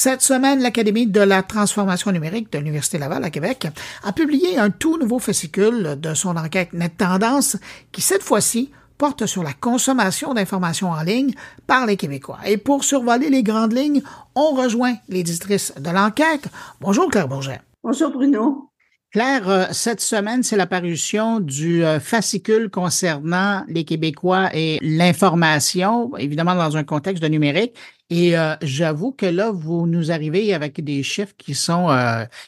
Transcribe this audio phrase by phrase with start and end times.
[0.00, 3.66] Cette semaine, l'Académie de la transformation numérique de l'Université Laval à Québec
[4.04, 7.56] a publié un tout nouveau fascicule de son enquête Net Tendance
[7.90, 11.34] qui, cette fois-ci, porte sur la consommation d'informations en ligne
[11.66, 12.38] par les Québécois.
[12.46, 14.02] Et pour survoler les grandes lignes,
[14.36, 16.46] on rejoint l'éditrice de l'enquête.
[16.80, 17.60] Bonjour Claire Bourget.
[17.82, 18.70] Bonjour Bruno.
[19.10, 26.54] Claire, euh, cette semaine, c'est l'apparition du euh, fascicule concernant les Québécois et l'information, évidemment
[26.54, 27.74] dans un contexte de numérique.
[28.10, 31.88] Et euh, j'avoue que là, vous nous arrivez avec des chiffres qui sont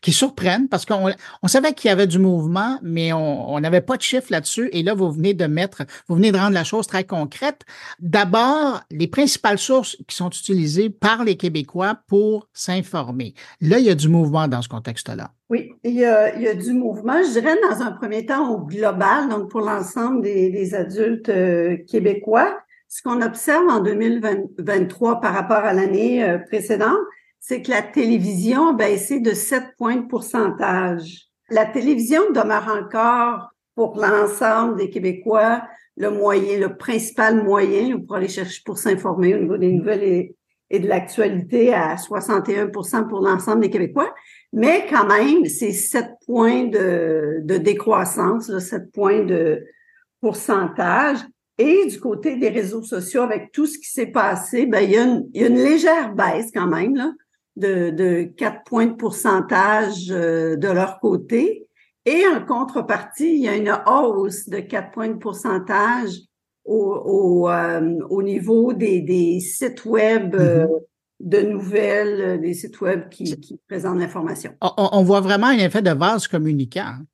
[0.00, 1.10] qui surprennent parce qu'on
[1.42, 4.68] on savait qu'il y avait du mouvement, mais on n'avait pas de chiffres là-dessus.
[4.72, 7.62] Et là, vous venez de mettre, vous venez de rendre la chose très concrète.
[7.98, 13.34] D'abord, les principales sources qui sont utilisées par les Québécois pour s'informer.
[13.60, 15.32] Là, il y a du mouvement dans ce contexte-là.
[15.50, 18.50] Oui, il y, a, il y, a, du mouvement, je dirais dans un premier temps
[18.50, 22.54] au global, donc pour l'ensemble des, des, adultes euh, québécois.
[22.88, 26.98] Ce qu'on observe en 2023 par rapport à l'année euh, précédente,
[27.38, 31.28] c'est que la télévision a baissé de 7 points de pourcentage.
[31.50, 35.62] La télévision demeure encore pour l'ensemble des Québécois
[35.98, 40.34] le moyen, le principal moyen pour aller chercher, pour s'informer au niveau des nouvelles
[40.70, 44.14] et, de l'actualité à 61% pour l'ensemble des Québécois.
[44.52, 49.64] Mais quand même, c'est 7 points de, de décroissance, là, 7 points de
[50.20, 51.18] pourcentage.
[51.58, 54.96] Et du côté des réseaux sociaux, avec tout ce qui s'est passé, ben, il, y
[54.96, 57.12] a une, il y a une légère baisse quand même là,
[57.56, 61.66] de, de 4 points de pourcentage euh, de leur côté.
[62.04, 66.10] Et en contrepartie, il y a une hausse de 4 points de pourcentage
[66.64, 70.84] au, au, euh, au niveau des, des sites web euh, mm-hmm
[71.20, 74.54] de nouvelles, euh, des sites web qui, qui présentent l'information.
[74.60, 76.80] On, voit vraiment un effet de vase communicant.
[76.84, 77.04] Hein.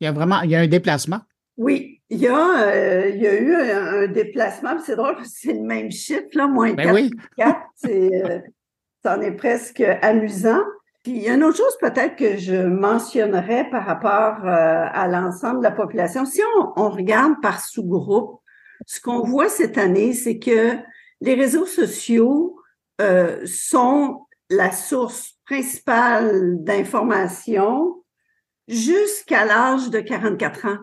[0.00, 1.20] Il y a vraiment il y a un déplacement.
[1.56, 4.78] Oui, il y a, euh, il y a eu un, déplacement.
[4.84, 6.94] C'est drôle parce que c'est le même chiffre, là, moins ben 4.
[6.94, 7.10] Oui.
[7.38, 8.38] 4 c'est, euh,
[9.02, 10.62] ça en est presque amusant.
[11.02, 15.58] Puis il y a une autre chose peut-être que je mentionnerais par rapport à l'ensemble
[15.58, 16.24] de la population.
[16.24, 18.40] Si on, on regarde par sous-groupe,
[18.86, 20.76] ce qu'on voit cette année, c'est que
[21.20, 22.56] les réseaux sociaux
[23.00, 28.04] euh, sont la source principale d'information
[28.68, 30.78] jusqu'à l'âge de 44 ans.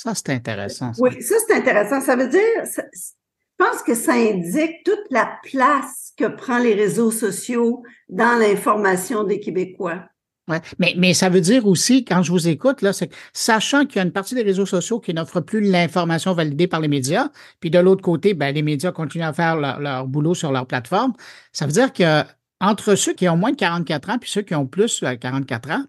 [0.00, 0.92] Ça, c'est intéressant.
[0.98, 2.00] Oui, ça, c'est intéressant.
[2.00, 3.10] Ça veut dire, je
[3.56, 9.40] pense que ça indique toute la place que prend les réseaux sociaux dans l'information des
[9.40, 10.04] Québécois.
[10.46, 10.60] Ouais.
[10.78, 13.98] Mais, mais ça veut dire aussi, quand je vous écoute, là, c'est sachant qu'il y
[13.98, 17.68] a une partie des réseaux sociaux qui n'offrent plus l'information validée par les médias, puis
[17.68, 21.12] de l'autre côté, ben, les médias continuent à faire leur, boulot sur leur plateforme,
[21.52, 22.22] ça veut dire que
[22.60, 25.70] entre ceux qui ont moins de 44 ans puis ceux qui ont plus de 44
[25.72, 25.84] ans,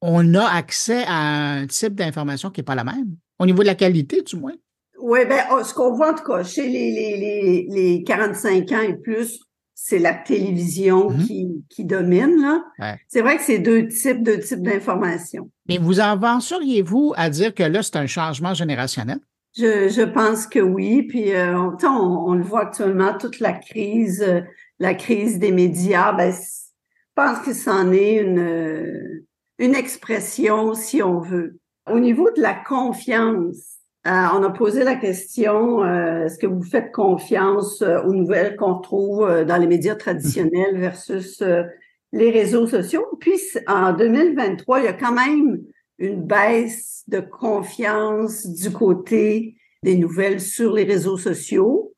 [0.00, 3.66] on a accès à un type d'information qui n'est pas la même, au niveau de
[3.66, 4.54] la qualité, du moins?
[5.00, 8.70] Oui, ben, oh, ce qu'on voit en tout cas chez les, les, les, les 45
[8.70, 9.40] ans et plus,
[9.74, 11.26] c'est la télévision mm-hmm.
[11.26, 12.40] qui, qui domine.
[12.40, 12.94] Là.
[13.08, 15.50] C'est vrai que c'est deux types, deux types d'informations.
[15.68, 19.18] Mais vous avanceriez-vous à dire que là, c'est un changement générationnel?
[19.56, 21.02] Je, je pense que oui.
[21.02, 24.42] Puis euh, on, on, le voit actuellement, toute la crise, euh,
[24.78, 29.24] la crise des médias, ben, je pense que c'en est une,
[29.58, 31.58] une expression, si on veut.
[31.90, 36.62] Au niveau de la confiance, euh, on a posé la question, euh, est-ce que vous
[36.62, 41.42] faites confiance euh, aux nouvelles qu'on trouve dans les médias traditionnels versus
[42.12, 43.06] les réseaux sociaux?
[43.20, 45.60] Puis en 2023, il y a quand même
[45.98, 51.94] une baisse de confiance du côté des nouvelles sur les réseaux sociaux.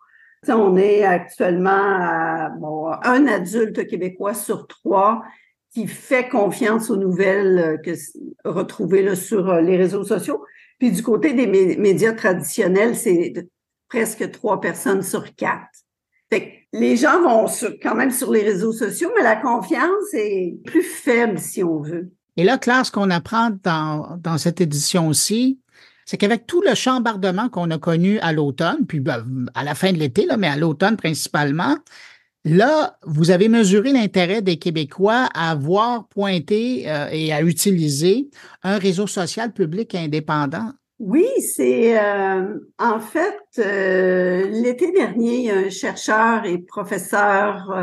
[0.48, 5.22] On est actuellement à bon, un adulte québécois sur trois
[5.74, 7.90] qui fait confiance aux nouvelles que
[8.44, 10.44] retrouvées sur les réseaux sociaux.
[10.78, 13.32] Puis du côté des médias traditionnels, c'est
[13.88, 15.68] presque trois personnes sur quatre.
[16.32, 17.46] Fait les gens vont
[17.82, 22.10] quand même sur les réseaux sociaux, mais la confiance est plus faible, si on veut.
[22.36, 25.60] Et là, Claire, ce qu'on apprend dans, dans cette édition aussi,
[26.04, 29.24] c'est qu'avec tout le chambardement qu'on a connu à l'automne, puis ben,
[29.54, 31.76] à la fin de l'été, mais à l'automne principalement,
[32.46, 38.28] Là, vous avez mesuré l'intérêt des Québécois à voir pointer euh, et à utiliser
[38.62, 40.72] un réseau social public indépendant.
[40.98, 47.74] Oui, c'est euh, en fait euh, l'été dernier, il y a un chercheur et professeur,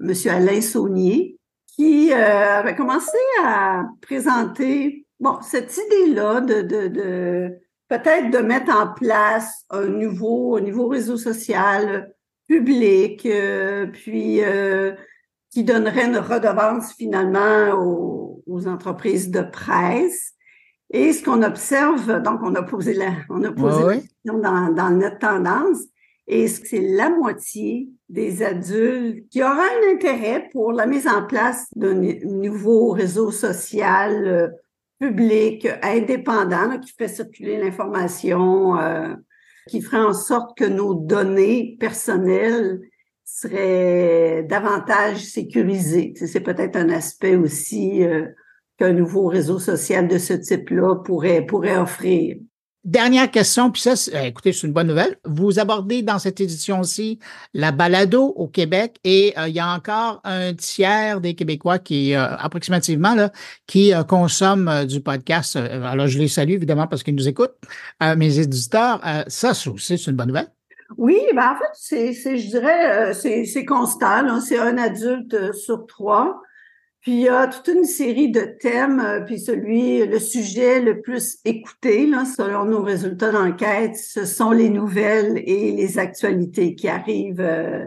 [0.00, 1.36] Monsieur Alain Saunier,
[1.76, 7.48] qui avait commencé à présenter bon cette idée-là de, de, de
[7.88, 12.12] peut-être de mettre en place un nouveau, un nouveau réseau social
[12.48, 14.92] public, euh, puis euh,
[15.50, 20.32] qui donnerait une redevance finalement aux, aux, entreprises de presse.
[20.90, 24.72] Et ce qu'on observe, donc on a posé la, on a posé la question dans,
[24.72, 25.78] dans notre tendance,
[26.26, 31.66] et c'est la moitié des adultes qui aura un intérêt pour la mise en place
[31.76, 34.48] d'un nouveau réseau social euh,
[34.98, 39.14] public indépendant qui fait circuler l'information, euh,
[39.68, 42.80] qui ferait en sorte que nos données personnelles
[43.24, 46.14] seraient davantage sécurisées.
[46.16, 48.26] C'est peut-être un aspect aussi euh,
[48.78, 52.36] qu'un nouveau réseau social de ce type-là pourrait, pourrait offrir.
[52.88, 55.18] Dernière question, puis ça, euh, écoutez, c'est une bonne nouvelle.
[55.26, 57.18] Vous abordez dans cette édition-ci
[57.52, 62.14] la balado au Québec et euh, il y a encore un tiers des Québécois qui,
[62.14, 63.30] euh, approximativement, là,
[63.66, 65.56] qui consomment du podcast.
[65.56, 67.56] Alors, je les salue évidemment parce qu'ils nous écoutent,
[68.16, 69.02] mes éditeurs.
[69.26, 70.48] ça, c'est une bonne nouvelle.
[70.96, 74.40] Oui, ben en fait, c'est, je dirais, c'est constant.
[74.40, 76.40] C'est un adulte sur trois.
[77.00, 81.00] Puis il y a toute une série de thèmes, euh, puis celui, le sujet le
[81.00, 86.88] plus écouté, là, selon nos résultats d'enquête, ce sont les nouvelles et les actualités qui
[86.88, 87.84] arrivent euh,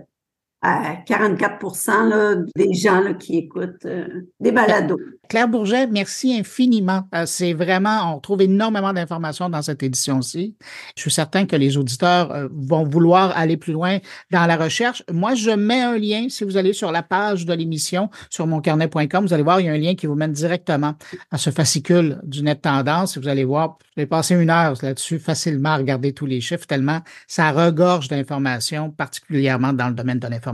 [0.62, 5.00] à 44 là, des gens là, qui écoutent euh, des balados.
[5.28, 7.08] Claire Bourget, merci infiniment.
[7.16, 10.56] Euh, c'est vraiment, on trouve énormément d'informations dans cette édition-ci.
[10.96, 14.00] Je suis certain que les auditeurs euh, vont vouloir aller plus loin
[14.30, 15.04] dans la recherche.
[15.12, 19.26] Moi, je mets un lien, si vous allez sur la page de l'émission, sur moncarnet.com,
[19.26, 20.94] vous allez voir, il y a un lien qui vous mène directement
[21.32, 23.18] à ce fascicule du net tendance.
[23.18, 27.00] Vous allez voir, j'ai passé une heure là-dessus facilement à regarder tous les chiffres, tellement
[27.28, 30.51] ça regorge d'informations, particulièrement dans le domaine de l'information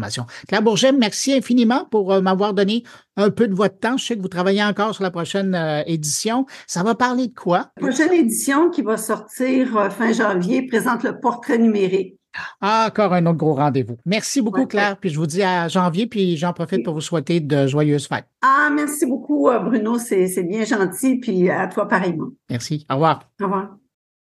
[0.48, 2.84] Claire Bourget, merci infiniment pour euh, m'avoir donné
[3.16, 3.98] un peu de votre temps.
[3.98, 6.46] Je sais que vous travaillez encore sur la prochaine euh, édition.
[6.68, 7.72] Ça va parler de quoi?
[7.78, 12.16] La prochaine édition qui va sortir euh, fin janvier présente le portrait numérique.
[12.62, 13.98] Ah, encore un autre gros rendez-vous.
[14.06, 14.98] Merci beaucoup, Claire.
[14.98, 18.28] Puis je vous dis à janvier, puis j'en profite pour vous souhaiter de joyeuses fêtes.
[18.44, 19.98] Ah, merci beaucoup, Bruno.
[19.98, 21.16] C'est bien gentil.
[21.16, 22.28] Puis à toi, pareillement.
[22.48, 22.86] Merci.
[22.92, 23.24] Au revoir.
[23.42, 23.78] Au revoir.